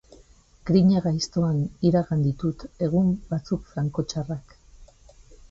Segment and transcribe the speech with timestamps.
[0.69, 4.59] Grina gaiztoan iragan ditut egun batzuk franko txarrak.